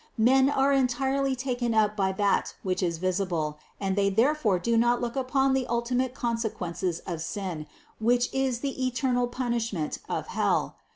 Men 0.17 0.49
are 0.49 0.73
entirely 0.73 1.35
taken 1.35 1.75
up 1.75 1.95
by 1.95 2.11
that 2.13 2.55
which 2.63 2.81
is 2.81 2.97
visible, 2.97 3.59
and 3.79 3.95
they 3.95 4.09
therefore 4.09 4.57
do 4.57 4.75
not 4.75 4.99
look 4.99 5.15
upon 5.15 5.53
the 5.53 5.67
ultimate 5.67 6.15
consequences 6.15 7.01
of 7.05 7.21
sin, 7.21 7.67
which 7.99 8.27
is 8.33 8.61
the 8.61 8.83
eternal 8.87 9.27
punish 9.27 9.71
ment 9.71 9.99
of 10.09 10.25
hell. 10.29 10.75